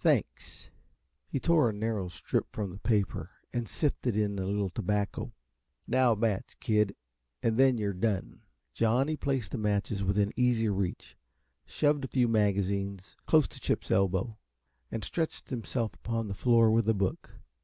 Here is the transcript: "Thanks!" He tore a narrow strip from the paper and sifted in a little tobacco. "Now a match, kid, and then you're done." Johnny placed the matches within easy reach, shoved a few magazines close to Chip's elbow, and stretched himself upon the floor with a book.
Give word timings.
"Thanks!" 0.00 0.68
He 1.28 1.38
tore 1.38 1.70
a 1.70 1.72
narrow 1.72 2.08
strip 2.08 2.46
from 2.52 2.72
the 2.72 2.80
paper 2.80 3.30
and 3.52 3.68
sifted 3.68 4.16
in 4.16 4.36
a 4.36 4.44
little 4.44 4.68
tobacco. 4.68 5.32
"Now 5.86 6.14
a 6.14 6.16
match, 6.16 6.56
kid, 6.58 6.96
and 7.40 7.56
then 7.56 7.78
you're 7.78 7.92
done." 7.92 8.40
Johnny 8.74 9.16
placed 9.16 9.52
the 9.52 9.58
matches 9.58 10.02
within 10.02 10.32
easy 10.34 10.68
reach, 10.68 11.16
shoved 11.66 12.04
a 12.04 12.08
few 12.08 12.26
magazines 12.26 13.14
close 13.28 13.46
to 13.46 13.60
Chip's 13.60 13.92
elbow, 13.92 14.36
and 14.90 15.04
stretched 15.04 15.50
himself 15.50 15.94
upon 15.94 16.26
the 16.26 16.34
floor 16.34 16.68
with 16.72 16.88
a 16.88 16.92
book. 16.92 17.30